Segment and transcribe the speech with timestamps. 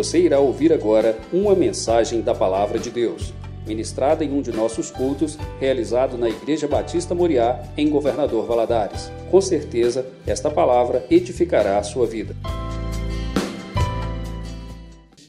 [0.00, 3.34] Você irá ouvir agora uma mensagem da Palavra de Deus,
[3.66, 9.10] ministrada em um de nossos cultos, realizado na Igreja Batista Moriá, em Governador Valadares.
[9.30, 12.34] Com certeza, esta palavra edificará a sua vida.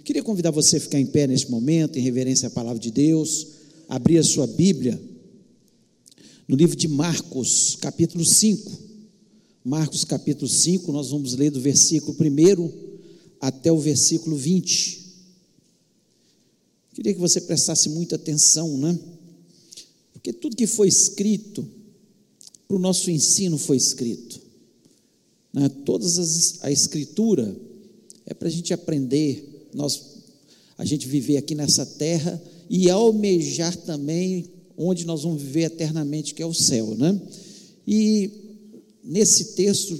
[0.05, 3.47] Queria convidar você a ficar em pé neste momento, em reverência à palavra de Deus,
[3.89, 4.97] abrir a sua Bíblia
[6.47, 8.71] no livro de Marcos, capítulo 5.
[9.65, 12.90] Marcos, capítulo 5, nós vamos ler do versículo 1
[13.41, 15.01] até o versículo 20.
[16.93, 18.97] Queria que você prestasse muita atenção, né?
[20.13, 21.67] Porque tudo que foi escrito,
[22.67, 24.39] para o nosso ensino foi escrito.
[25.51, 25.67] Né?
[25.83, 26.05] Toda
[26.61, 27.53] a escritura
[28.25, 30.01] é para a gente aprender, nós,
[30.77, 34.45] a gente viver aqui nessa terra e almejar também
[34.77, 37.19] onde nós vamos viver eternamente, que é o céu, né?
[37.85, 38.31] E
[39.03, 39.99] nesse texto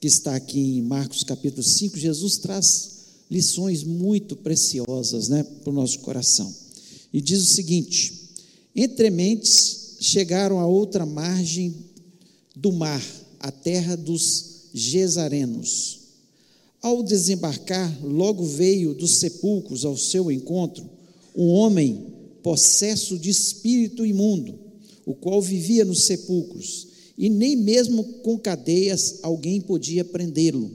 [0.00, 2.90] que está aqui em Marcos capítulo 5, Jesus traz
[3.30, 6.52] lições muito preciosas, né, para o nosso coração.
[7.12, 8.30] E diz o seguinte:
[8.74, 11.74] Entre mentes chegaram a outra margem
[12.54, 13.02] do mar,
[13.40, 16.00] a terra dos Gesarenos.
[16.82, 20.88] Ao desembarcar, logo veio dos sepulcros ao seu encontro
[21.34, 22.06] um homem
[22.42, 24.58] possesso de espírito imundo,
[25.04, 30.70] o qual vivia nos sepulcros, e nem mesmo com cadeias alguém podia prendê-lo,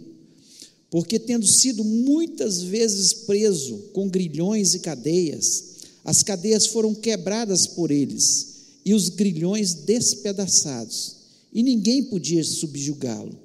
[0.89, 5.71] porque tendo sido muitas vezes preso com grilhões e cadeias,
[6.03, 8.47] as cadeias foram quebradas por eles
[8.83, 11.15] e os grilhões despedaçados,
[11.53, 13.37] e ninguém podia subjugá-lo.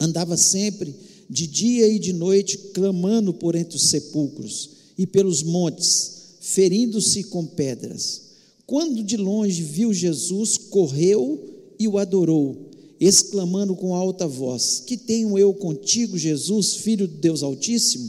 [0.00, 0.94] Andava sempre
[1.28, 7.46] de dia e de noite clamando por entre os sepulcros e pelos montes, ferindo-se com
[7.46, 8.22] pedras.
[8.66, 11.51] Quando de longe viu Jesus, correu
[11.82, 17.42] e o adorou, exclamando com alta voz: Que tenho eu contigo, Jesus, filho de Deus
[17.42, 18.08] Altíssimo?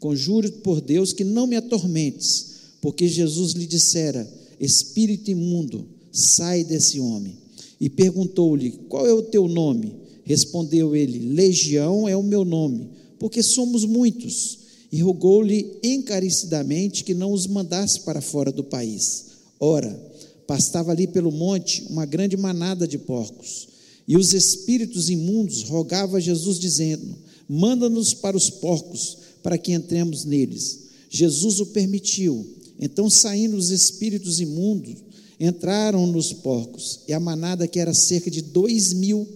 [0.00, 2.46] Conjuro por Deus que não me atormentes,
[2.80, 4.28] porque Jesus lhe dissera:
[4.58, 7.36] Espírito imundo, sai desse homem.
[7.80, 9.94] E perguntou-lhe: Qual é o teu nome?
[10.24, 12.88] Respondeu ele: Legião é o meu nome,
[13.20, 14.58] porque somos muitos
[14.90, 19.26] e rogou-lhe encarecidamente que não os mandasse para fora do país.
[19.60, 20.11] Ora,
[20.46, 23.68] pastava ali pelo monte uma grande manada de porcos,
[24.06, 27.16] e os espíritos imundos rogavam a Jesus, dizendo:
[27.48, 30.80] Manda-nos para os porcos, para que entremos neles.
[31.08, 32.46] Jesus o permitiu.
[32.78, 34.96] Então, saindo os espíritos imundos,
[35.38, 39.26] entraram nos porcos, e a manada, que era cerca de dois mil,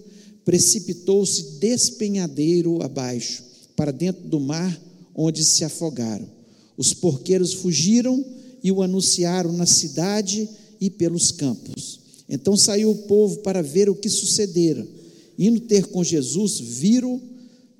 [0.43, 3.43] precipitou-se despenhadeiro abaixo,
[3.75, 4.81] para dentro do mar,
[5.13, 6.27] onde se afogaram.
[6.77, 8.23] Os porqueiros fugiram
[8.63, 10.47] e o anunciaram na cidade
[10.79, 11.99] e pelos campos.
[12.29, 14.85] Então saiu o povo para ver o que sucedera.
[15.37, 17.21] Indo ter com Jesus, viram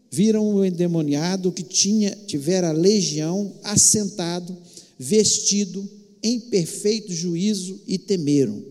[0.09, 4.55] viram o endemoniado que tinha tivera legião assentado,
[4.97, 5.87] vestido
[6.23, 8.63] em perfeito juízo e temeram.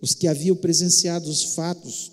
[0.00, 2.12] Os que haviam presenciado os fatos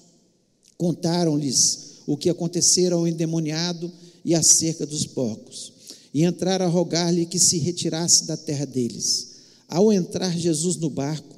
[0.78, 3.92] contaram-lhes o que acontecera ao endemoniado
[4.26, 5.72] e acerca dos porcos
[6.14, 9.28] e entraram a rogar-lhe que se retirasse da terra deles.
[9.68, 11.36] Ao entrar Jesus no barco,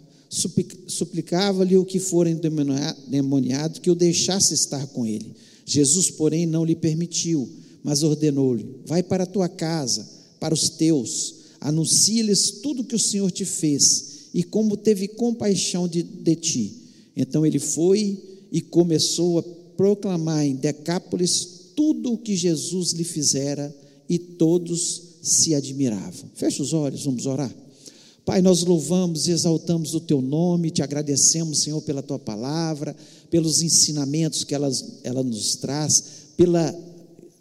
[0.88, 5.34] suplicava-lhe o que for endemoniado que o deixasse estar com ele.
[5.66, 7.48] Jesus, porém, não lhe permitiu,
[7.84, 10.08] mas ordenou-lhe: Vai para a tua casa,
[10.40, 16.02] para os teus, anuncia-lhes tudo que o Senhor te fez e como teve compaixão de,
[16.02, 16.74] de ti.
[17.16, 18.18] Então ele foi
[18.52, 19.44] e começou a
[19.78, 23.74] proclamar em Decápolis tudo o que Jesus lhe fizera
[24.10, 26.30] e todos se admiravam.
[26.36, 27.62] Feche os olhos, vamos orar.
[28.26, 32.96] Pai, nós louvamos e exaltamos o teu nome, te agradecemos, Senhor, pela tua palavra,
[33.30, 34.72] pelos ensinamentos que ela,
[35.04, 36.04] ela nos traz,
[36.38, 36.74] pela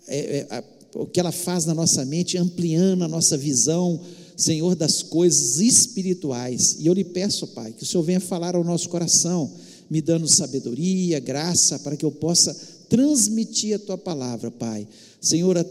[0.08, 4.00] é, é, a, o que ela faz na nossa mente, ampliando a nossa visão,
[4.36, 6.76] Senhor, das coisas espirituais.
[6.80, 9.50] E eu lhe peço, Pai, que o Senhor venha falar ao nosso coração,
[9.88, 12.56] me dando sabedoria, graça, para que eu possa
[12.88, 14.86] transmitir a tua palavra, Pai.
[15.20, 15.64] Senhor, a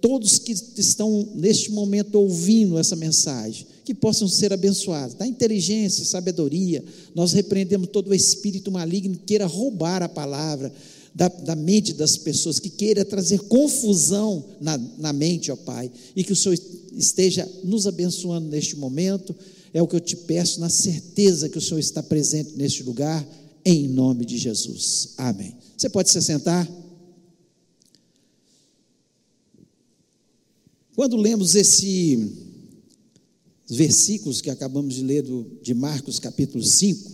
[0.00, 5.14] todos que estão neste momento ouvindo essa mensagem, que possam ser abençoados.
[5.14, 6.84] Da inteligência, sabedoria,
[7.14, 10.72] nós repreendemos todo o espírito maligno que queira roubar a palavra
[11.14, 16.22] da, da mente das pessoas, que queira trazer confusão na, na mente, ó Pai, e
[16.22, 16.58] que o Senhor
[16.92, 19.34] esteja nos abençoando neste momento.
[19.72, 23.26] É o que eu te peço, na certeza que o Senhor está presente neste lugar,
[23.64, 25.10] em nome de Jesus.
[25.16, 25.54] Amém.
[25.76, 26.68] Você pode se sentar?
[30.96, 32.18] Quando lemos esses
[33.68, 37.12] versículos que acabamos de ler do, de Marcos capítulo 5,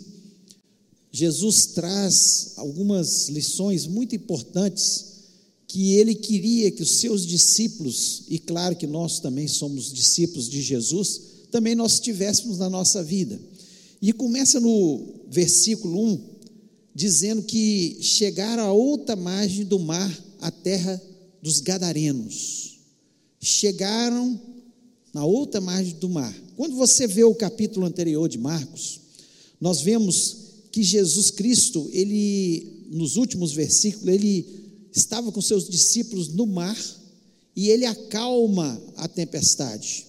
[1.11, 5.07] Jesus traz algumas lições muito importantes
[5.67, 10.63] que ele queria que os seus discípulos, e claro que nós também somos discípulos de
[10.63, 11.21] Jesus,
[11.51, 13.37] também nós tivéssemos na nossa vida.
[14.01, 16.21] E começa no versículo 1,
[16.95, 21.03] dizendo que chegaram a outra margem do mar, a terra
[21.43, 22.72] dos Gadarenos.
[23.43, 24.41] Chegaram
[25.13, 26.33] na outra margem do mar.
[26.57, 29.01] Quando você vê o capítulo anterior de Marcos,
[29.61, 30.37] nós vemos
[30.71, 34.47] que Jesus Cristo, ele nos últimos versículos, ele
[34.93, 36.79] estava com seus discípulos no mar
[37.57, 40.07] e ele acalma a tempestade.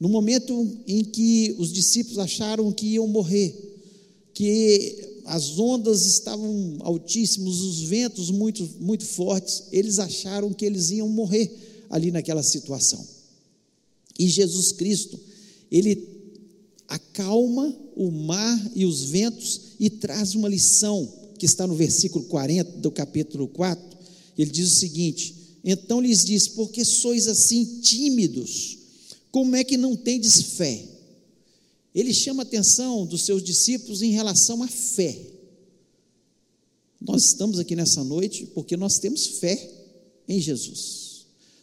[0.00, 3.54] No momento em que os discípulos acharam que iam morrer,
[4.34, 11.08] que as ondas estavam altíssimas, os ventos muito, muito fortes, eles acharam que eles iam
[11.08, 13.06] morrer ali naquela situação.
[14.18, 15.18] E Jesus Cristo,
[15.70, 16.08] ele
[16.88, 22.78] acalma o mar e os ventos e traz uma lição que está no versículo 40
[22.78, 23.98] do capítulo 4.
[24.38, 25.34] Ele diz o seguinte:
[25.64, 28.78] Então lhes diz: Porque sois assim tímidos?
[29.30, 30.82] Como é que não tendes fé?
[31.94, 35.18] Ele chama a atenção dos seus discípulos em relação à fé.
[37.00, 39.70] Nós estamos aqui nessa noite porque nós temos fé
[40.28, 41.05] em Jesus.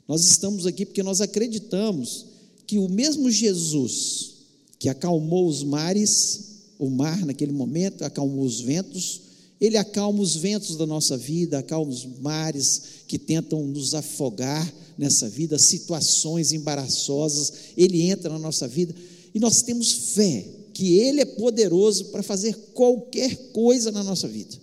[0.08, 2.26] Nós estamos aqui porque nós acreditamos
[2.68, 4.34] que o mesmo Jesus
[4.80, 6.40] que acalmou os mares,
[6.78, 9.22] o mar naquele momento, acalmou os ventos,
[9.62, 15.30] ele acalma os ventos da nossa vida, acalma os mares que tentam nos afogar nessa
[15.30, 18.94] vida, situações embaraçosas, ele entra na nossa vida
[19.34, 24.58] e nós temos fé que ele é poderoso para fazer qualquer coisa na nossa vida.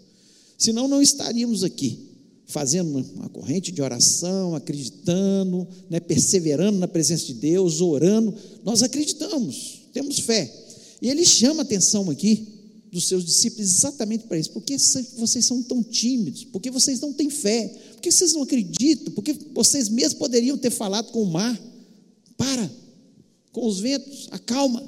[0.58, 2.09] Senão não estaríamos aqui
[2.50, 8.35] fazendo uma corrente de oração, acreditando, né, perseverando na presença de Deus, orando.
[8.64, 10.52] Nós acreditamos, temos fé.
[11.00, 12.47] E ele chama atenção aqui
[12.93, 14.50] dos seus discípulos exatamente para isso.
[14.50, 14.76] Por que
[15.17, 16.44] vocês são tão tímidos?
[16.44, 17.69] Por que vocês não têm fé?
[17.94, 19.12] Por que vocês não acreditam?
[19.14, 21.58] Porque vocês mesmos poderiam ter falado com o mar:
[22.37, 22.70] para,
[23.53, 24.82] com os ventos, acalma.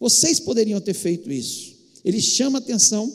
[0.00, 1.76] Vocês poderiam ter feito isso.
[2.04, 3.12] Ele chama atenção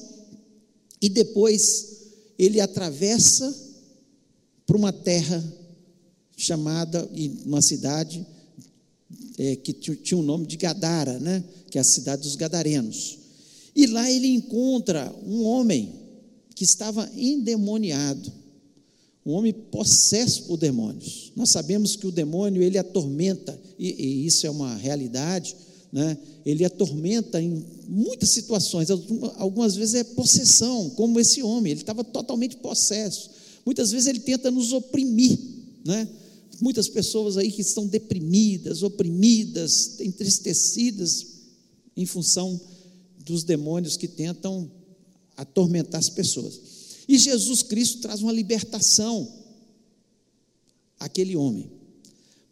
[1.02, 1.98] e depois
[2.38, 3.54] ele atravessa
[4.66, 5.44] para uma terra
[6.36, 7.10] chamada,
[7.46, 8.26] uma cidade
[9.38, 11.44] é, que tinha o nome de Gadara, né?
[11.70, 13.18] que é a cidade dos Gadarenos.
[13.76, 15.94] E lá ele encontra um homem
[16.56, 18.32] que estava endemoniado,
[19.26, 21.32] um homem possesso por demônios.
[21.36, 25.56] Nós sabemos que o demônio ele atormenta, e, e isso é uma realidade,
[25.92, 26.18] né?
[26.46, 28.90] ele atormenta em muitas situações,
[29.36, 33.30] algumas vezes é possessão, como esse homem, ele estava totalmente possesso.
[33.66, 35.38] Muitas vezes ele tenta nos oprimir,
[35.86, 36.08] né?
[36.60, 41.28] Muitas pessoas aí que estão deprimidas, oprimidas, entristecidas
[41.96, 42.60] em função
[43.26, 44.72] dos demônios que tentam
[45.36, 46.60] atormentar as pessoas.
[47.08, 49.32] E Jesus Cristo traz uma libertação
[51.00, 51.77] àquele homem.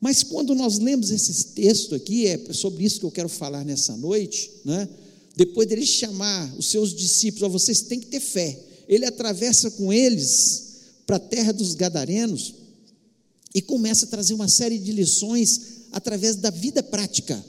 [0.05, 3.97] Mas quando nós lemos esse texto aqui, é sobre isso que eu quero falar nessa
[3.97, 4.87] noite, né?
[5.35, 8.55] depois dele chamar os seus discípulos, vocês têm que ter fé.
[8.87, 10.75] Ele atravessa com eles
[11.07, 12.53] para a terra dos Gadarenos
[13.51, 15.61] e começa a trazer uma série de lições
[15.91, 17.43] através da vida prática.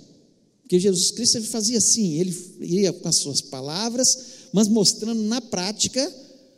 [0.63, 4.17] Porque Jesus Cristo fazia assim, ele ia com as suas palavras,
[4.51, 6.11] mas mostrando na prática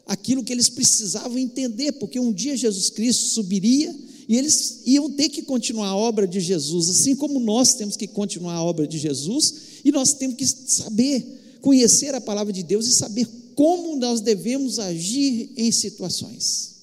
[0.06, 3.92] aquilo que eles precisavam entender, porque um dia Jesus Cristo subiria
[4.28, 8.06] e eles iam ter que continuar a obra de Jesus, assim como nós temos que
[8.06, 12.86] continuar a obra de Jesus, e nós temos que saber, conhecer a palavra de Deus
[12.86, 16.76] e saber como nós devemos agir em situações.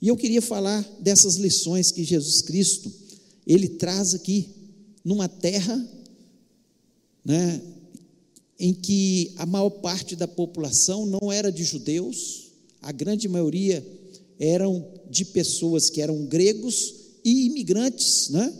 [0.00, 2.90] E eu queria falar dessas lições que Jesus Cristo,
[3.46, 4.48] ele traz aqui
[5.04, 5.78] numa terra
[7.22, 7.60] né,
[8.58, 12.50] em que a maior parte da população não era de judeus,
[12.80, 13.86] a grande maioria
[14.40, 18.52] eram de pessoas que eram gregos e imigrantes né,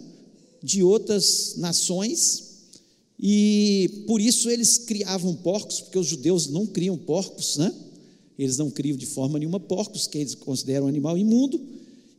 [0.62, 2.50] de outras nações,
[3.18, 7.72] e por isso eles criavam porcos, porque os judeus não criam porcos, né?
[8.38, 11.60] eles não criam de forma nenhuma porcos, que eles consideram um animal imundo,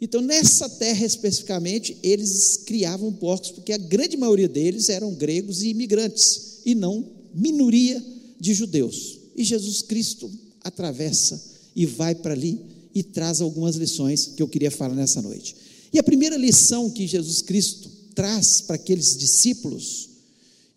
[0.03, 5.69] então, nessa terra especificamente, eles criavam porcos, porque a grande maioria deles eram gregos e
[5.69, 8.03] imigrantes, e não minoria
[8.37, 9.17] de judeus.
[9.33, 10.29] E Jesus Cristo
[10.61, 11.41] atravessa
[11.73, 12.59] e vai para ali
[12.93, 15.55] e traz algumas lições que eu queria falar nessa noite.
[15.91, 20.09] E a primeira lição que Jesus Cristo traz para aqueles discípulos,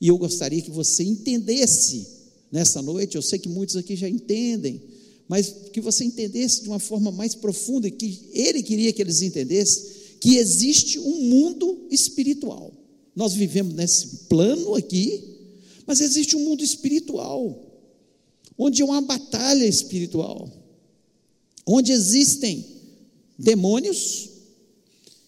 [0.00, 2.06] e eu gostaria que você entendesse
[2.50, 4.80] nessa noite, eu sei que muitos aqui já entendem,
[5.28, 9.84] mas que você entendesse de uma forma mais profunda, que ele queria que eles entendessem,
[10.20, 12.72] que existe um mundo espiritual.
[13.14, 15.24] Nós vivemos nesse plano aqui,
[15.86, 17.64] mas existe um mundo espiritual,
[18.58, 20.50] onde é uma batalha espiritual,
[21.66, 22.64] onde existem
[23.38, 24.30] demônios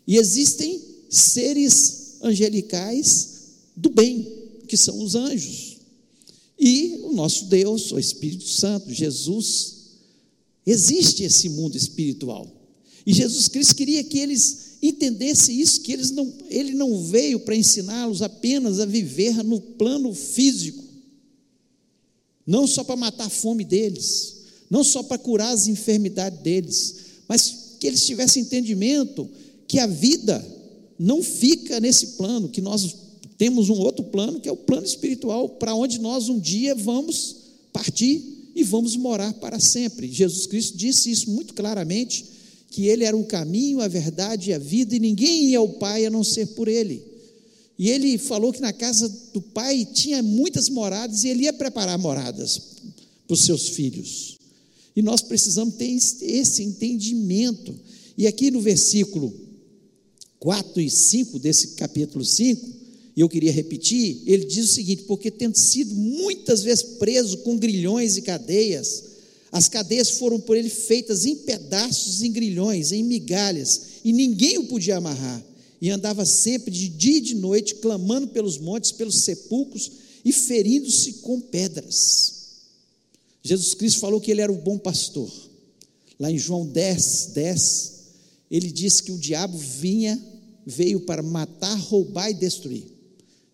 [0.07, 0.81] e existem
[1.11, 3.29] seres angelicais
[3.77, 4.27] do bem,
[4.67, 5.79] que são os anjos.
[6.59, 9.75] E o nosso Deus, o Espírito Santo, Jesus,
[10.67, 12.51] existe esse mundo espiritual.
[13.07, 17.57] E Jesus Cristo queria que eles entendessem isso, que eles não, ele não veio para
[17.57, 20.85] ensiná-los apenas a viver no plano físico,
[22.47, 24.38] não só para matar a fome deles,
[24.71, 26.95] não só para curar as enfermidades deles,
[27.29, 29.29] mas que eles tivessem entendimento
[29.67, 30.45] que a vida
[30.99, 32.95] não fica nesse plano, que nós
[33.37, 37.37] temos um outro plano, que é o plano espiritual, para onde nós um dia vamos
[37.73, 40.11] partir e vamos morar para sempre.
[40.11, 42.25] Jesus Cristo disse isso muito claramente,
[42.71, 46.05] que ele era o caminho, a verdade e a vida, e ninguém ia ao Pai
[46.05, 47.03] a não ser por ele.
[47.79, 51.97] E ele falou que na casa do Pai tinha muitas moradas e ele ia preparar
[51.97, 52.61] moradas
[53.27, 54.38] para os seus filhos.
[54.99, 55.87] E nós precisamos ter
[56.23, 57.73] esse entendimento.
[58.17, 59.33] E aqui no versículo
[60.41, 62.69] 4 e 5 desse capítulo 5,
[63.15, 67.57] e eu queria repetir, ele diz o seguinte: porque tendo sido muitas vezes preso com
[67.57, 69.05] grilhões e cadeias,
[69.53, 74.67] as cadeias foram por ele feitas em pedaços, em grilhões, em migalhas, e ninguém o
[74.67, 75.47] podia amarrar.
[75.81, 79.93] E andava sempre de dia e de noite, clamando pelos montes, pelos sepulcros
[80.25, 82.38] e ferindo-se com pedras.
[83.43, 85.31] Jesus Cristo falou que ele era o bom pastor.
[86.19, 87.99] Lá em João 10, 10,
[88.51, 90.21] ele disse que o diabo vinha,
[90.67, 92.87] veio para matar, roubar e destruir.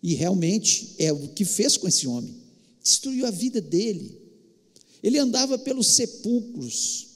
[0.01, 2.35] E realmente é o que fez com esse homem.
[2.83, 4.19] Destruiu a vida dele.
[5.01, 7.07] Ele andava pelos sepulcros,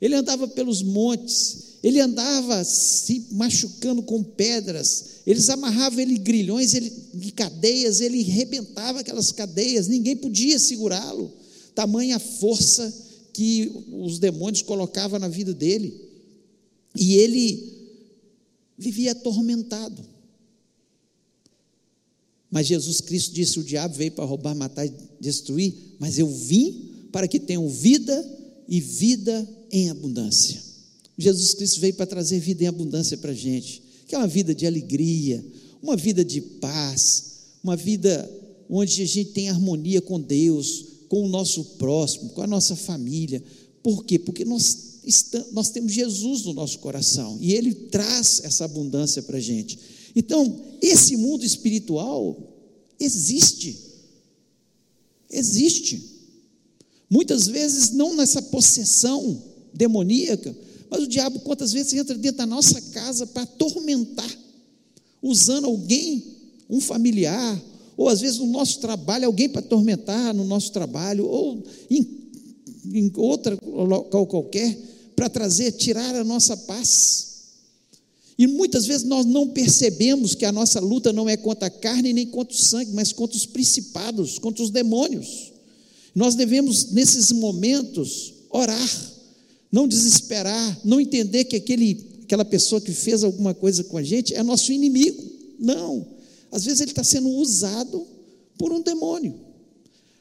[0.00, 6.90] ele andava pelos montes, ele andava se machucando com pedras, eles amarravam ele grilhões, ele,
[7.36, 11.32] cadeias, ele rebentava aquelas cadeias, ninguém podia segurá-lo
[11.76, 12.92] tamanha força
[13.34, 15.94] que os demônios colocavam na vida dele.
[16.96, 17.76] E ele
[18.78, 20.02] vivia atormentado.
[22.50, 27.08] Mas Jesus Cristo disse: O diabo veio para roubar, matar e destruir, mas eu vim
[27.12, 28.24] para que tenham vida
[28.66, 30.64] e vida em abundância.
[31.18, 34.54] Jesus Cristo veio para trazer vida em abundância para a gente, que é uma vida
[34.54, 35.44] de alegria,
[35.82, 37.24] uma vida de paz,
[37.62, 38.30] uma vida
[38.68, 43.42] onde a gente tem harmonia com Deus, com o nosso próximo, com a nossa família.
[43.82, 44.18] Por quê?
[44.18, 49.38] Porque nós, estamos, nós temos Jesus no nosso coração e Ele traz essa abundância para
[49.38, 49.78] a gente.
[50.14, 52.36] Então, esse mundo espiritual
[52.98, 53.78] existe.
[55.30, 56.16] Existe.
[57.08, 60.56] Muitas vezes não nessa possessão demoníaca,
[60.90, 64.30] mas o diabo quantas vezes entra dentro da nossa casa para atormentar,
[65.22, 66.24] usando alguém,
[66.68, 67.62] um familiar,
[67.96, 72.06] ou às vezes no nosso trabalho, alguém para atormentar no nosso trabalho, ou em,
[72.92, 74.76] em outra local qualquer,
[75.14, 77.36] para trazer, tirar a nossa paz.
[78.38, 82.12] E muitas vezes nós não percebemos que a nossa luta não é contra a carne
[82.12, 85.52] nem contra o sangue, mas contra os principados, contra os demônios.
[86.14, 89.12] Nós devemos, nesses momentos, orar,
[89.72, 94.34] não desesperar, não entender que aquele, aquela pessoa que fez alguma coisa com a gente
[94.34, 95.22] é nosso inimigo.
[95.58, 96.15] Não.
[96.56, 98.06] Às vezes ele está sendo usado
[98.56, 99.38] por um demônio.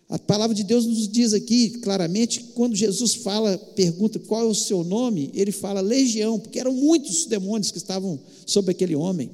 [0.09, 4.53] A palavra de Deus nos diz aqui claramente, quando Jesus fala, pergunta qual é o
[4.53, 9.31] seu nome, ele fala legião, porque eram muitos demônios que estavam sobre aquele homem.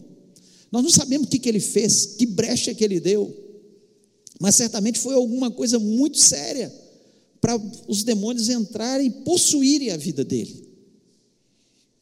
[0.72, 3.36] Nós não sabemos o que, que ele fez, que brecha que ele deu,
[4.40, 6.72] mas certamente foi alguma coisa muito séria
[7.42, 10.70] para os demônios entrarem e possuírem a vida dele.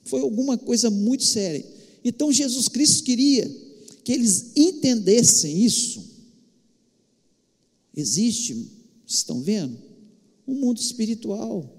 [0.04, 1.66] Foi alguma coisa muito séria.
[2.04, 3.69] Então Jesus Cristo queria
[4.04, 6.04] que eles entendessem isso.
[7.96, 8.68] Existe,
[9.06, 9.78] estão vendo?
[10.48, 11.78] Um mundo espiritual.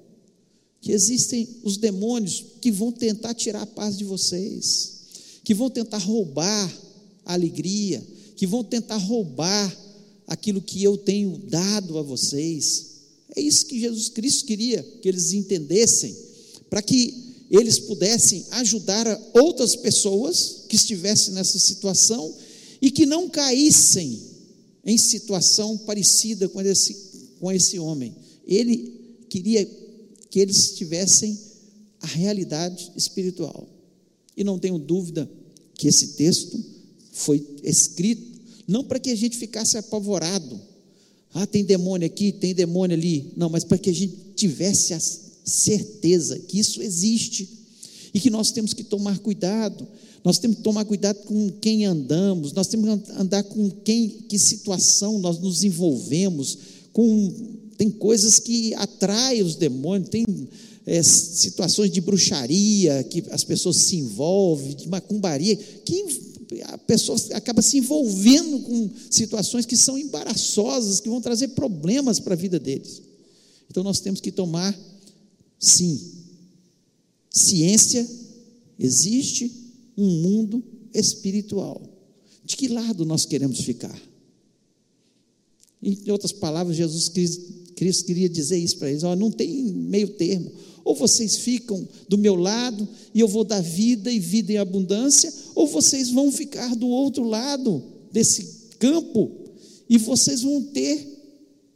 [0.80, 5.00] Que existem os demônios que vão tentar tirar a paz de vocês,
[5.44, 6.72] que vão tentar roubar
[7.24, 8.02] a alegria,
[8.36, 9.76] que vão tentar roubar
[10.26, 12.86] aquilo que eu tenho dado a vocês.
[13.36, 16.16] É isso que Jesus Cristo queria que eles entendessem,
[16.70, 17.19] para que
[17.50, 22.34] eles pudessem ajudar outras pessoas que estivessem nessa situação
[22.80, 24.20] e que não caíssem
[24.84, 26.94] em situação parecida com esse,
[27.40, 28.14] com esse homem.
[28.46, 29.68] Ele queria
[30.30, 31.38] que eles tivessem
[32.00, 33.68] a realidade espiritual.
[34.36, 35.28] E não tenho dúvida
[35.74, 36.58] que esse texto
[37.12, 38.30] foi escrito
[38.70, 40.60] não para que a gente ficasse apavorado.
[41.34, 43.32] Ah, tem demônio aqui, tem demônio ali.
[43.36, 45.00] Não, mas para que a gente tivesse a
[45.50, 47.48] certeza que isso existe
[48.14, 49.86] e que nós temos que tomar cuidado.
[50.22, 54.38] Nós temos que tomar cuidado com quem andamos, nós temos que andar com quem, que
[54.38, 56.58] situação nós nos envolvemos,
[56.92, 57.32] com
[57.78, 60.26] tem coisas que atraem os demônios, tem
[60.84, 66.04] é, situações de bruxaria, que as pessoas se envolvem, de macumbaria, que
[66.64, 72.34] a pessoa acaba se envolvendo com situações que são embaraçosas, que vão trazer problemas para
[72.34, 73.00] a vida deles.
[73.70, 74.76] Então nós temos que tomar,
[75.60, 76.00] sim,
[77.30, 78.08] ciência,
[78.78, 79.52] existe
[79.96, 81.80] um mundo espiritual.
[82.44, 83.96] De que lado nós queremos ficar?
[85.82, 90.50] Em outras palavras, Jesus Cristo queria dizer isso para eles: ó, não tem meio termo.
[90.84, 95.32] Ou vocês ficam do meu lado e eu vou dar vida e vida em abundância,
[95.54, 99.30] ou vocês vão ficar do outro lado desse campo
[99.88, 101.09] e vocês vão ter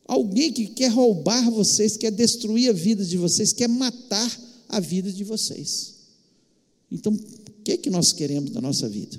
[0.06, 5.10] alguém que quer roubar vocês, quer destruir a vida de vocês, quer matar a vida
[5.10, 5.94] de vocês.
[6.90, 9.18] Então, o que é que nós queremos da nossa vida?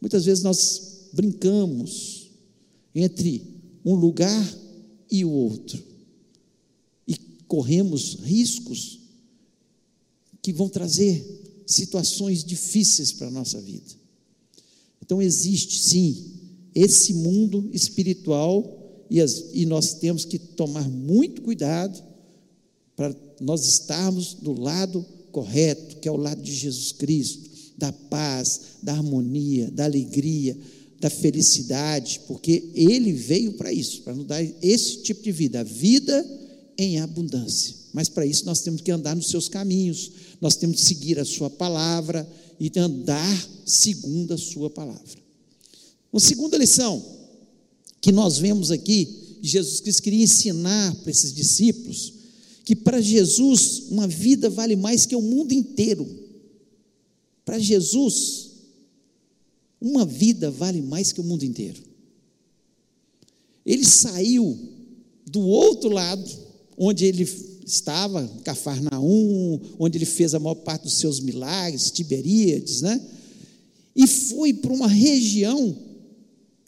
[0.00, 2.30] Muitas vezes nós brincamos
[2.94, 3.42] entre
[3.84, 4.58] um lugar
[5.10, 5.82] e o outro
[7.06, 7.14] e
[7.46, 9.00] corremos riscos
[10.42, 11.24] que vão trazer
[11.66, 14.00] situações difíceis para a nossa vida.
[15.02, 16.40] Então, existe sim
[16.74, 18.79] esse mundo espiritual
[19.10, 22.00] e, as, e nós temos que tomar muito cuidado
[22.94, 28.60] para nós estarmos do lado correto, que é o lado de Jesus Cristo, da paz,
[28.82, 30.56] da harmonia, da alegria,
[31.00, 35.64] da felicidade, porque Ele veio para isso, para nos dar esse tipo de vida, a
[35.64, 36.24] vida
[36.78, 37.74] em abundância.
[37.92, 41.24] Mas para isso nós temos que andar nos seus caminhos, nós temos que seguir a
[41.24, 42.28] Sua palavra
[42.60, 45.18] e andar segundo a Sua palavra.
[46.12, 47.19] Uma segunda lição
[48.00, 52.14] que nós vemos aqui, Jesus Cristo queria ensinar para esses discípulos,
[52.64, 56.08] que para Jesus uma vida vale mais que o mundo inteiro.
[57.44, 58.50] Para Jesus,
[59.80, 61.82] uma vida vale mais que o mundo inteiro.
[63.64, 64.58] Ele saiu
[65.26, 66.30] do outro lado,
[66.76, 67.28] onde ele
[67.64, 73.00] estava, Cafarnaum, onde ele fez a maior parte dos seus milagres, Tiberíades, né?
[73.94, 75.76] E foi para uma região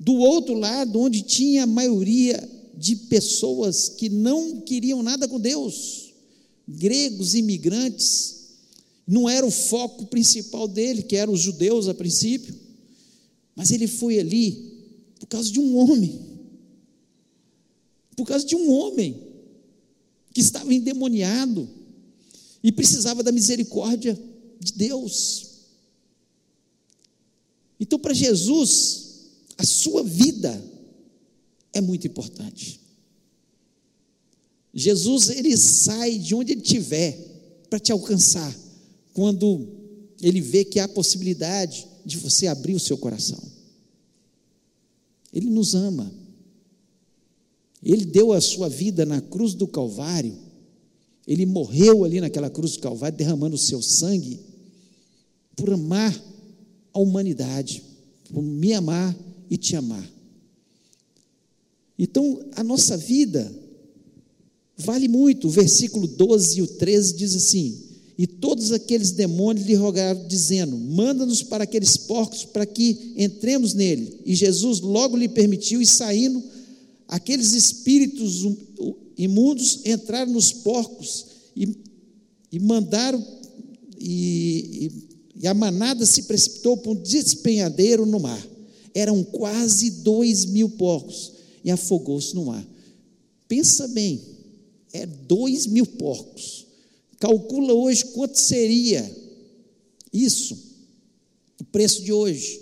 [0.02, 2.36] do outro lado, onde tinha a maioria
[2.76, 6.12] de pessoas que não queriam nada com Deus,
[6.66, 8.48] gregos, imigrantes,
[9.06, 12.52] não era o foco principal dele, que eram os judeus a princípio,
[13.54, 14.72] mas ele foi ali
[15.20, 16.20] por causa de um homem,
[18.16, 19.22] por causa de um homem
[20.34, 21.68] que estava endemoniado
[22.60, 24.20] e precisava da misericórdia
[24.58, 25.46] de Deus.
[27.78, 29.11] Então, para Jesus,
[29.56, 30.62] a sua vida
[31.72, 32.80] é muito importante.
[34.74, 37.18] Jesus, ele sai de onde ele estiver
[37.68, 38.54] para te alcançar,
[39.12, 39.68] quando
[40.20, 43.40] ele vê que há possibilidade de você abrir o seu coração.
[45.32, 46.12] Ele nos ama.
[47.82, 50.36] Ele deu a sua vida na cruz do Calvário,
[51.26, 54.40] ele morreu ali naquela cruz do Calvário, derramando o seu sangue,
[55.56, 56.14] por amar
[56.92, 57.82] a humanidade,
[58.32, 59.16] por me amar
[59.52, 60.10] e te amar.
[61.98, 63.54] Então, a nossa vida
[64.78, 65.46] vale muito.
[65.46, 67.78] O versículo 12 e o 13 diz assim:
[68.16, 74.20] E todos aqueles demônios lhe rogaram, dizendo: Manda-nos para aqueles porcos, para que entremos nele.
[74.24, 76.42] E Jesus logo lhe permitiu, e saindo,
[77.06, 78.46] aqueles espíritos
[79.18, 81.76] imundos entraram nos porcos e,
[82.50, 83.22] e mandaram,
[84.00, 84.88] e,
[85.36, 88.51] e, e a manada se precipitou para um despenhadeiro no mar.
[88.94, 91.32] Eram quase dois mil porcos
[91.64, 92.66] e afogou-se no mar.
[93.48, 94.20] Pensa bem,
[94.92, 96.66] é dois mil porcos.
[97.18, 99.22] Calcula hoje quanto seria
[100.12, 100.58] isso,
[101.60, 102.60] o preço de hoje.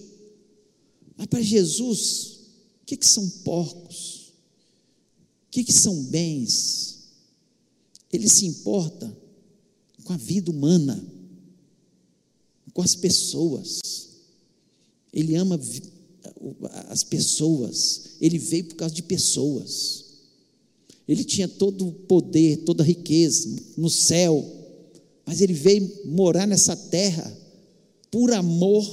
[1.16, 2.38] Mas para Jesus,
[2.82, 4.32] o que, que são porcos?
[5.46, 6.98] O que, que são bens?
[8.12, 9.16] Ele se importa
[10.04, 11.02] com a vida humana,
[12.72, 13.80] com as pessoas.
[15.12, 15.58] Ele ama
[16.88, 18.16] as pessoas.
[18.20, 20.04] Ele veio por causa de pessoas.
[21.06, 24.44] Ele tinha todo o poder, toda a riqueza no céu,
[25.26, 27.36] mas ele veio morar nessa terra
[28.10, 28.84] por amor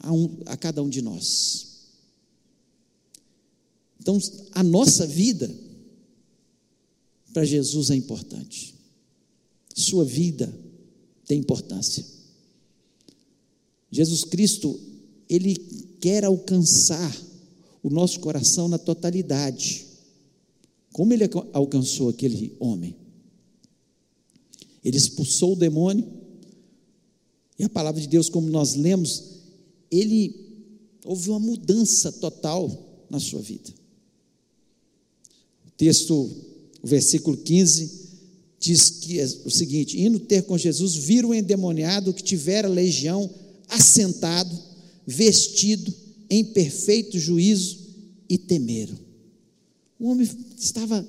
[0.00, 1.66] a, um, a cada um de nós.
[4.00, 4.18] Então,
[4.52, 5.52] a nossa vida
[7.32, 8.74] para Jesus é importante.
[9.74, 10.50] Sua vida
[11.26, 12.04] tem importância.
[13.90, 14.78] Jesus Cristo,
[15.28, 15.56] ele
[16.00, 17.14] quer alcançar
[17.82, 19.86] o nosso coração na totalidade.
[20.92, 22.96] Como ele alcançou aquele homem?
[24.84, 26.06] Ele expulsou o demônio,
[27.58, 29.22] e a palavra de Deus, como nós lemos,
[29.90, 30.34] ele
[31.04, 33.72] houve uma mudança total na sua vida
[35.76, 36.14] texto,
[36.82, 38.06] o versículo 15,
[38.58, 43.28] diz que é o seguinte: indo ter com Jesus, viram o endemoniado que tivera legião
[43.68, 44.56] assentado,
[45.06, 45.94] vestido
[46.28, 47.78] em perfeito juízo
[48.28, 48.98] e temeram.
[49.98, 51.06] O homem estava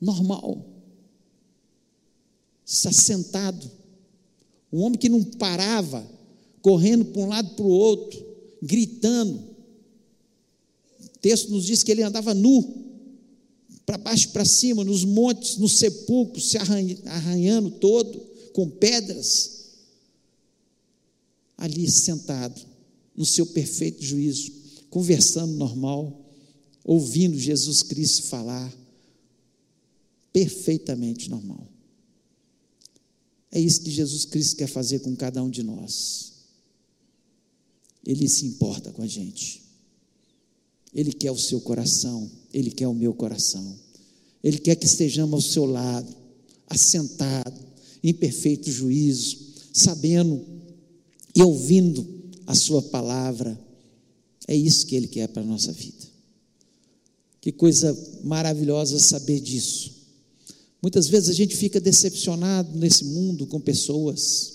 [0.00, 0.64] normal,
[2.64, 3.70] está sentado.
[4.72, 6.06] Um homem que não parava,
[6.60, 8.24] correndo para um lado para o outro,
[8.62, 9.42] gritando.
[11.02, 12.86] O texto nos diz que ele andava nu,
[13.86, 18.20] para baixo e para cima, nos montes, nos sepulcros, se arranhando todo,
[18.52, 19.57] com pedras.
[21.58, 22.58] Ali sentado,
[23.14, 24.52] no seu perfeito juízo,
[24.88, 26.24] conversando normal,
[26.84, 28.72] ouvindo Jesus Cristo falar,
[30.32, 31.68] perfeitamente normal.
[33.50, 36.32] É isso que Jesus Cristo quer fazer com cada um de nós.
[38.06, 39.62] Ele se importa com a gente.
[40.94, 43.78] Ele quer o seu coração, ele quer o meu coração.
[44.42, 46.14] Ele quer que estejamos ao seu lado,
[46.66, 47.66] assentado,
[48.02, 49.38] em perfeito juízo,
[49.72, 50.57] sabendo
[51.38, 52.04] e ouvindo
[52.48, 53.56] a sua palavra.
[54.48, 56.08] É isso que ele quer para a nossa vida.
[57.40, 59.92] Que coisa maravilhosa saber disso.
[60.82, 64.54] Muitas vezes a gente fica decepcionado nesse mundo com pessoas.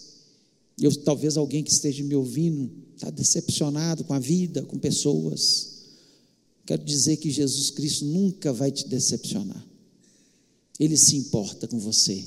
[0.78, 5.84] Eu, talvez alguém que esteja me ouvindo está decepcionado com a vida, com pessoas.
[6.66, 9.66] Quero dizer que Jesus Cristo nunca vai te decepcionar.
[10.78, 12.26] Ele se importa com você.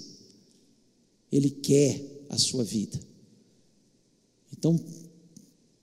[1.31, 2.99] Ele quer a sua vida.
[4.59, 4.79] Então,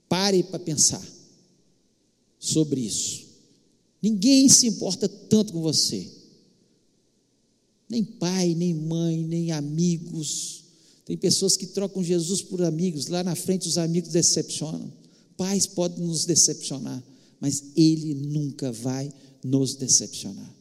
[0.08, 1.04] pare para pensar
[2.38, 3.24] sobre isso.
[4.02, 6.10] Ninguém se importa tanto com você.
[7.88, 10.64] Nem pai, nem mãe, nem amigos.
[11.04, 13.06] Tem pessoas que trocam Jesus por amigos.
[13.06, 14.92] Lá na frente, os amigos decepcionam.
[15.36, 17.02] Pais podem nos decepcionar,
[17.40, 20.54] mas Ele nunca vai nos decepcionar.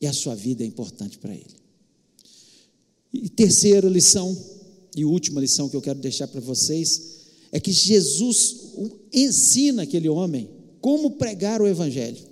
[0.00, 1.56] E a sua vida é importante para Ele.
[3.12, 4.36] E terceira lição,
[4.98, 7.18] e última lição que eu quero deixar para vocês,
[7.52, 8.72] é que Jesus
[9.12, 12.26] ensina aquele homem como pregar o Evangelho.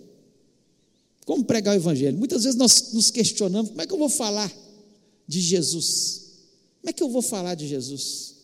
[1.24, 2.18] Como pregar o Evangelho?
[2.18, 4.52] Muitas vezes nós nos questionamos: como é que eu vou falar
[5.28, 6.22] de Jesus?
[6.80, 8.34] Como é que eu vou falar de Jesus?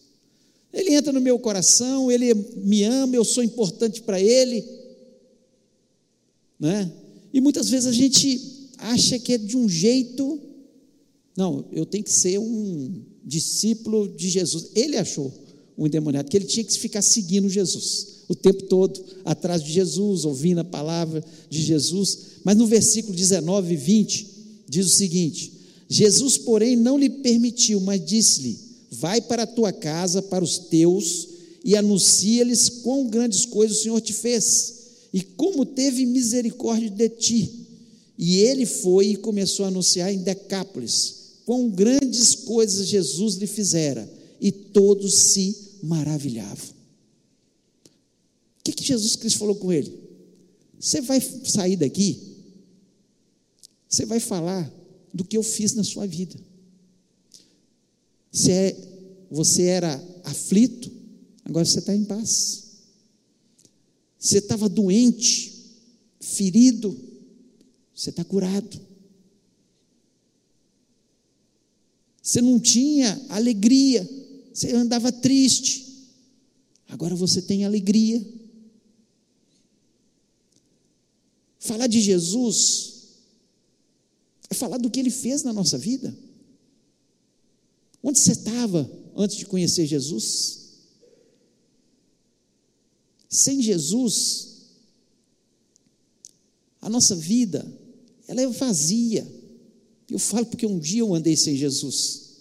[0.72, 4.64] Ele entra no meu coração, ele me ama, eu sou importante para ele.
[6.60, 6.92] Né?
[7.32, 10.40] E muitas vezes a gente acha que é de um jeito.
[11.36, 14.68] Não, eu tenho que ser um discípulo de Jesus.
[14.74, 15.32] Ele achou,
[15.76, 20.24] o endemoniado, que ele tinha que ficar seguindo Jesus o tempo todo, atrás de Jesus,
[20.24, 22.18] ouvindo a palavra de Jesus.
[22.42, 24.26] Mas no versículo 19 e 20,
[24.68, 25.52] diz o seguinte:
[25.88, 28.58] Jesus, porém, não lhe permitiu, mas disse-lhe:
[28.90, 31.28] Vai para a tua casa, para os teus,
[31.62, 34.74] e anuncia-lhes quão grandes coisas o Senhor te fez,
[35.12, 37.50] e como teve misericórdia de ti.
[38.18, 44.10] E ele foi e começou a anunciar em Decápolis quão grandes coisas Jesus lhe fizera,
[44.40, 46.70] e todos se maravilhavam.
[48.58, 49.96] O que, que Jesus Cristo falou com ele?
[50.78, 52.20] Você vai sair daqui,
[53.88, 54.72] você vai falar
[55.12, 56.34] do que eu fiz na sua vida.
[58.48, 58.76] É,
[59.30, 60.90] você era aflito,
[61.44, 62.62] agora você está em paz.
[64.18, 65.52] Você estava doente,
[66.20, 66.96] ferido,
[67.94, 68.80] você está curado.
[72.22, 74.08] Você não tinha alegria,
[74.54, 76.08] você andava triste,
[76.88, 78.24] agora você tem alegria.
[81.58, 82.92] Falar de Jesus
[84.48, 86.16] é falar do que ele fez na nossa vida.
[88.02, 90.60] Onde você estava antes de conhecer Jesus?
[93.28, 94.66] Sem Jesus,
[96.80, 97.66] a nossa vida,
[98.28, 99.26] ela é vazia.
[100.12, 102.32] Eu falo porque um dia eu andei sem Jesus.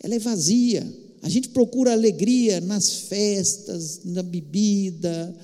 [0.00, 0.82] Ela é vazia.
[1.20, 5.38] A gente procura alegria nas festas, na bebida,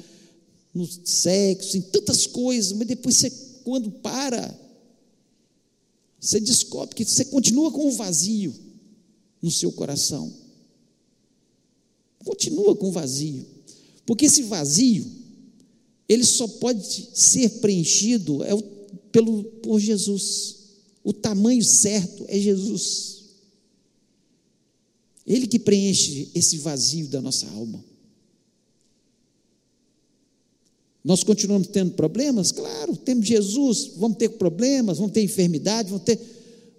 [0.72, 3.31] no sexo, em tantas coisas, mas depois você,
[3.64, 4.59] quando para,
[6.18, 8.55] você descobre que você continua com o vazio
[9.42, 10.33] no seu coração.
[12.24, 13.46] Continua com o vazio.
[14.07, 15.07] Porque esse vazio,
[16.09, 18.80] ele só pode ser preenchido é o,
[19.12, 20.57] pelo, por Jesus.
[21.03, 23.20] O tamanho certo é Jesus.
[25.27, 27.85] Ele que preenche esse vazio da nossa alma.
[31.03, 32.53] Nós continuamos tendo problemas?
[32.53, 36.20] Claro, temos Jesus, vamos ter problemas, vamos ter enfermidade, vamos ter.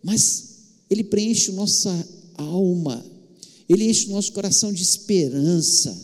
[0.03, 0.49] Mas
[0.89, 3.03] Ele preenche nossa alma,
[3.67, 5.97] Ele enche o nosso coração de esperança,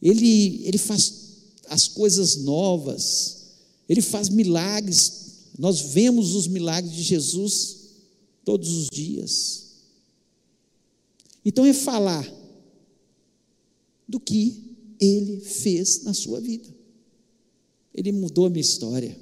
[0.00, 1.12] Ele, Ele faz
[1.68, 3.36] as coisas novas,
[3.86, 5.27] Ele faz milagres
[5.58, 7.78] Nós vemos os milagres de Jesus
[8.44, 9.72] todos os dias.
[11.44, 12.26] Então é falar
[14.06, 16.68] do que ele fez na sua vida.
[17.92, 19.18] Ele mudou a minha história.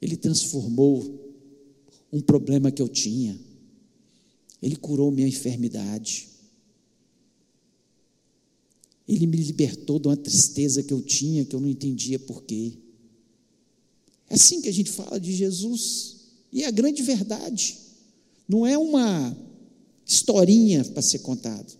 [0.00, 1.20] Ele transformou
[2.10, 3.38] um problema que eu tinha.
[4.62, 6.29] Ele curou minha enfermidade.
[9.10, 12.74] Ele me libertou de uma tristeza que eu tinha, que eu não entendia porquê.
[14.28, 16.18] É assim que a gente fala de Jesus.
[16.52, 17.76] E é a grande verdade.
[18.48, 19.36] Não é uma
[20.06, 21.76] historinha para ser contado.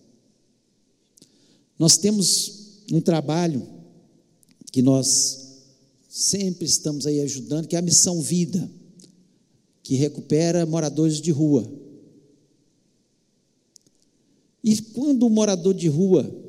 [1.79, 3.65] Nós temos um trabalho
[4.69, 5.61] que nós
[6.09, 8.69] sempre estamos aí ajudando, que é a Missão Vida,
[9.81, 11.65] que recupera moradores de rua.
[14.61, 16.40] E quando o morador de rua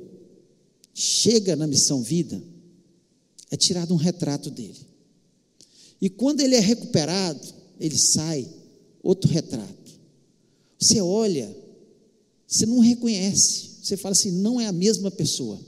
[0.94, 2.42] chega na Missão Vida,
[3.50, 4.86] é tirado um retrato dele.
[6.00, 7.46] E quando ele é recuperado,
[7.78, 8.48] ele sai
[9.02, 10.00] outro retrato.
[10.78, 11.54] Você olha,
[12.46, 15.60] você não reconhece, você fala assim, não é a mesma pessoa.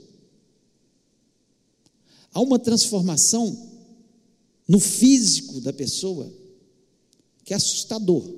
[2.33, 3.71] Há uma transformação
[4.67, 6.31] no físico da pessoa,
[7.43, 8.29] que é assustador.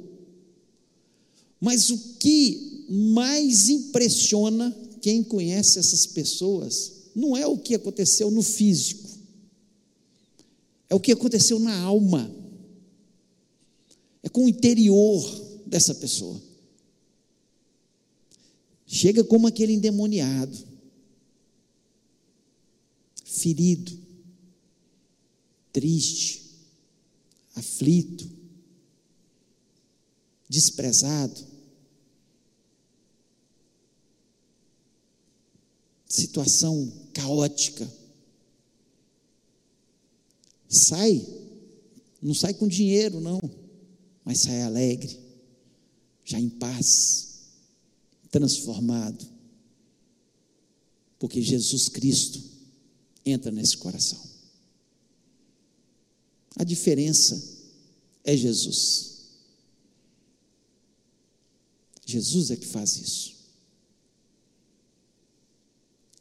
[1.60, 4.76] Mas o que mais impressiona
[5.08, 9.10] quem conhece essas pessoas não é o que aconteceu no físico,
[10.90, 12.30] é o que aconteceu na alma,
[14.22, 15.24] é com o interior
[15.66, 16.42] dessa pessoa.
[18.86, 20.58] Chega como aquele endemoniado,
[23.24, 23.98] ferido,
[25.72, 26.52] triste,
[27.56, 28.30] aflito,
[30.50, 31.57] desprezado.
[36.18, 37.88] Situação caótica.
[40.68, 41.24] Sai,
[42.20, 43.40] não sai com dinheiro, não,
[44.26, 45.16] mas sai alegre,
[46.26, 47.52] já em paz,
[48.32, 49.28] transformado,
[51.20, 52.42] porque Jesus Cristo
[53.24, 54.20] entra nesse coração.
[56.56, 57.40] A diferença
[58.24, 59.18] é Jesus.
[62.04, 63.37] Jesus é que faz isso.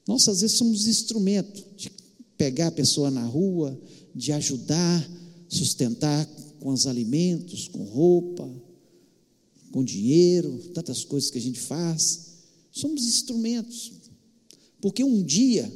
[0.07, 1.91] Nós, às vezes, somos instrumento de
[2.37, 3.79] pegar a pessoa na rua,
[4.15, 5.11] de ajudar,
[5.49, 6.27] sustentar
[6.61, 8.49] com os alimentos, com roupa,
[9.73, 12.27] com dinheiro, tantas coisas que a gente faz.
[12.71, 13.93] Somos instrumentos.
[14.81, 15.71] Porque um dia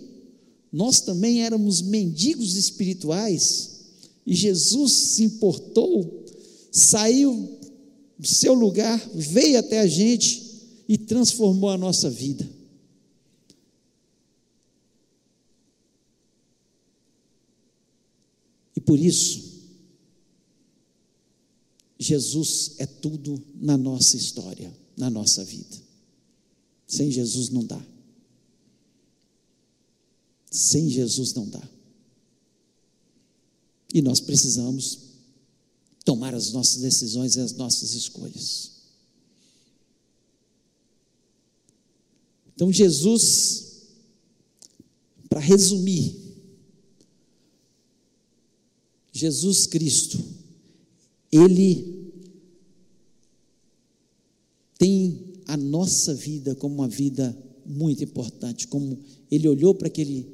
[0.73, 3.81] nós também éramos mendigos espirituais
[4.25, 6.25] e Jesus se importou,
[6.71, 7.59] saiu
[8.19, 10.43] do seu lugar, veio até a gente
[10.89, 12.49] e transformou a nossa vida.
[18.81, 19.61] E por isso,
[21.99, 25.77] Jesus é tudo na nossa história, na nossa vida.
[26.87, 27.85] Sem Jesus não dá.
[30.51, 31.63] Sem Jesus não dá.
[33.93, 35.11] E nós precisamos
[36.03, 38.71] tomar as nossas decisões e as nossas escolhas.
[42.55, 43.89] Então, Jesus,
[45.29, 46.20] para resumir,
[49.13, 50.23] Jesus Cristo,
[51.31, 52.13] Ele
[54.79, 58.99] tem a nossa vida como uma vida muito importante, como
[59.31, 60.27] Ele olhou para aquele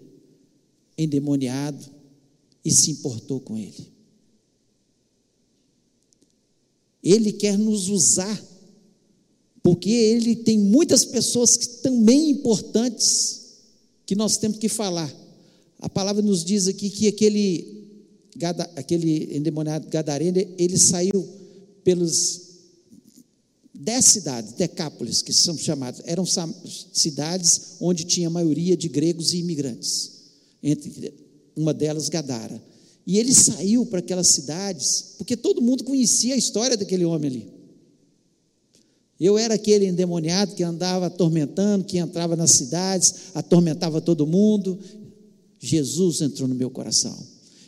[0.96, 1.96] endemoniado,
[2.66, 3.92] e se importou com ele.
[7.00, 8.44] Ele quer nos usar,
[9.62, 13.58] porque ele tem muitas pessoas que também importantes
[14.04, 15.14] que nós temos que falar.
[15.78, 17.75] A palavra nos diz aqui que aquele,
[18.76, 21.26] aquele endemoniado gadareno, ele saiu
[21.82, 22.46] pelos
[23.72, 26.24] dez cidades, Decápolis, que são chamadas, eram
[26.92, 30.12] cidades onde tinha a maioria de gregos e imigrantes.
[30.62, 31.14] Entre
[31.54, 32.62] uma delas Gadara.
[33.06, 37.56] E ele saiu para aquelas cidades, porque todo mundo conhecia a história daquele homem ali.
[39.18, 44.78] Eu era aquele endemoniado que andava atormentando, que entrava nas cidades, atormentava todo mundo.
[45.58, 47.16] Jesus entrou no meu coração.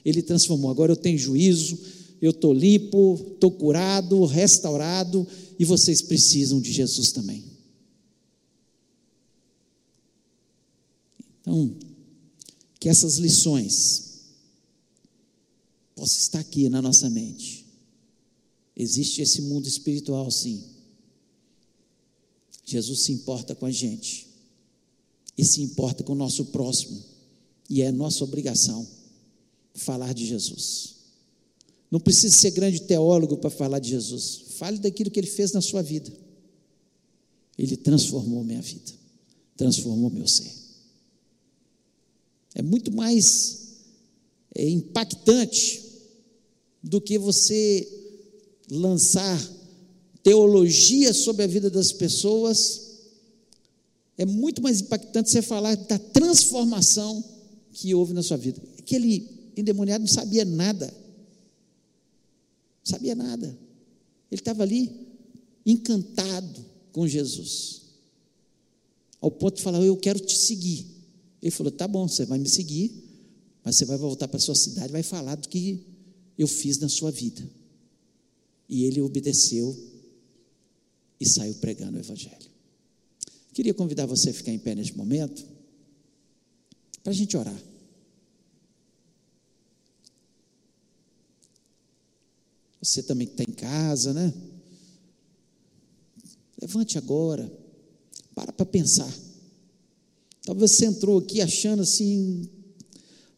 [0.09, 0.71] Ele transformou.
[0.71, 1.79] Agora eu tenho juízo,
[2.21, 5.27] eu estou limpo, estou curado, restaurado,
[5.59, 7.45] e vocês precisam de Jesus também.
[11.41, 11.77] Então,
[12.81, 14.21] que essas lições
[15.95, 17.67] possam estar aqui na nossa mente.
[18.75, 20.65] Existe esse mundo espiritual, sim.
[22.65, 24.27] Jesus se importa com a gente
[25.37, 27.05] e se importa com o nosso próximo,
[27.69, 28.98] e é nossa obrigação
[29.79, 30.97] falar de Jesus.
[31.91, 34.43] Não precisa ser grande teólogo para falar de Jesus.
[34.59, 36.13] Fale daquilo que ele fez na sua vida.
[37.57, 38.93] Ele transformou minha vida,
[39.57, 40.53] transformou meu ser.
[42.55, 43.69] É muito mais
[44.55, 45.83] é, impactante
[46.83, 47.89] do que você
[48.71, 49.41] lançar
[50.23, 52.89] teologia sobre a vida das pessoas.
[54.17, 57.25] É muito mais impactante você falar da transformação
[57.73, 58.61] que houve na sua vida.
[58.79, 60.87] Aquele endemoniado não sabia nada.
[60.87, 63.47] Não sabia nada.
[64.31, 65.09] Ele estava ali
[65.65, 67.83] encantado com Jesus.
[69.21, 70.87] Ao ponto de falar: Eu quero te seguir.
[71.43, 72.93] Ele falou: Tá bom, você vai me seguir,
[73.65, 75.85] mas você vai voltar para sua cidade e vai falar do que
[76.37, 77.43] eu fiz na sua vida.
[78.69, 79.77] E ele obedeceu
[81.21, 82.49] e saiu pregando o Evangelho.
[83.53, 85.45] Queria convidar você a ficar em pé neste momento,
[87.03, 87.61] para a gente orar.
[92.81, 94.33] Você também que está em casa, né?
[96.61, 97.51] Levante agora,
[98.35, 99.13] para para pensar.
[100.43, 102.49] Talvez você entrou aqui achando assim,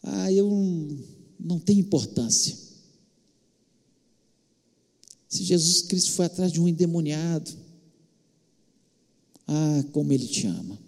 [0.03, 0.49] ah, eu
[1.39, 2.57] não, tenho importância.
[5.29, 7.51] Se Jesus Cristo foi atrás de um endemoniado,
[9.47, 10.79] ah, como Ele te ama.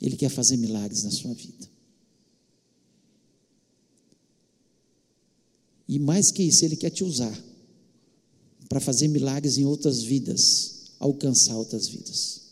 [0.00, 1.73] Ele quer fazer milagres na sua vida.
[5.88, 7.36] E mais que isso, Ele quer te usar
[8.68, 12.42] para fazer milagres em outras vidas, alcançar outras vidas.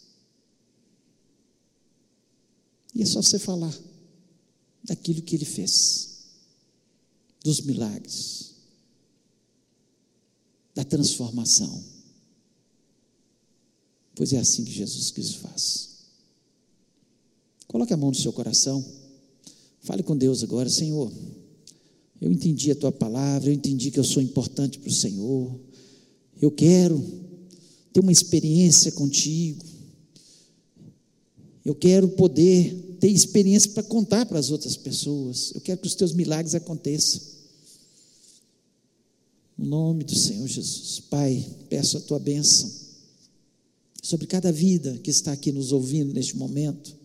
[2.94, 3.74] E é só você falar
[4.84, 6.18] daquilo que Ele fez,
[7.42, 8.52] dos milagres,
[10.74, 11.82] da transformação.
[14.14, 15.88] Pois é assim que Jesus Cristo faz.
[17.66, 18.84] Coloque a mão no seu coração.
[19.80, 21.10] Fale com Deus agora, Senhor.
[22.22, 25.58] Eu entendi a tua palavra, eu entendi que eu sou importante para o Senhor.
[26.40, 27.04] Eu quero
[27.92, 29.64] ter uma experiência contigo.
[31.64, 35.50] Eu quero poder ter experiência para contar para as outras pessoas.
[35.52, 37.20] Eu quero que os teus milagres aconteçam.
[39.58, 41.00] No nome do Senhor Jesus.
[41.10, 42.70] Pai, peço a tua bênção
[44.00, 46.96] sobre cada vida que está aqui nos ouvindo neste momento.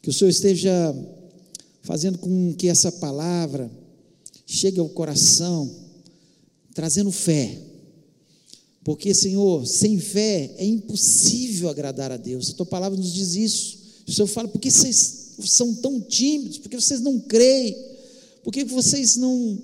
[0.00, 0.94] Que o Senhor esteja
[1.82, 3.68] fazendo com que essa palavra
[4.46, 5.70] chegue ao coração,
[6.74, 7.58] trazendo fé.
[8.82, 12.50] Porque, Senhor, sem fé é impossível agradar a Deus.
[12.50, 13.78] A tua palavra nos diz isso.
[14.06, 16.58] O Senhor fala, por que vocês são tão tímidos?
[16.58, 17.76] Por que vocês não creem?
[18.42, 19.58] Por que vocês não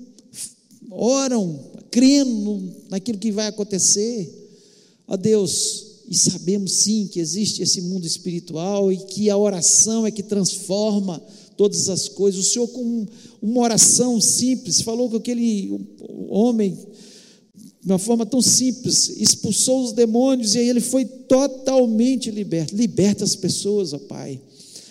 [0.91, 4.41] oram, crendo naquilo que vai acontecer?
[5.07, 10.11] Ó Deus, e sabemos sim que existe esse mundo espiritual e que a oração é
[10.11, 11.23] que transforma
[11.61, 12.41] todas as coisas.
[12.41, 13.07] O Senhor, com
[13.43, 15.79] uma oração simples, falou com aquele
[16.31, 22.75] homem, de uma forma tão simples, expulsou os demônios e aí ele foi totalmente liberto.
[22.75, 24.41] Liberta as pessoas, ó Pai.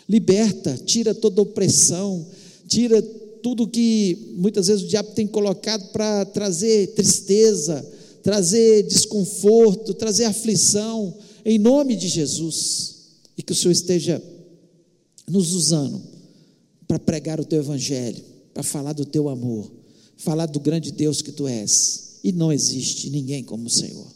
[0.08, 2.24] Liberta, tira toda opressão,
[2.68, 3.02] tira
[3.42, 7.84] tudo que muitas vezes o diabo tem colocado para trazer tristeza,
[8.22, 12.98] trazer desconforto, trazer aflição, em nome de Jesus.
[13.36, 14.22] E que o Senhor esteja
[15.28, 16.19] nos usando
[16.90, 18.20] para pregar o teu evangelho,
[18.52, 19.72] para falar do teu amor,
[20.18, 22.20] falar do grande Deus que tu és.
[22.24, 24.08] E não existe ninguém como o Senhor.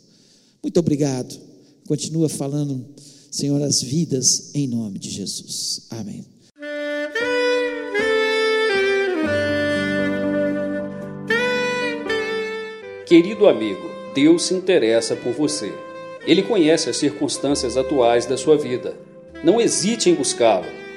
[0.61, 1.39] Muito obrigado.
[1.87, 2.83] Continua falando,
[3.29, 5.81] Senhor, as vidas em nome de Jesus.
[5.91, 6.25] Amém.
[13.05, 15.71] Querido amigo, Deus se interessa por você.
[16.25, 18.97] Ele conhece as circunstâncias atuais da sua vida.
[19.43, 20.82] Não hesite em buscá-lo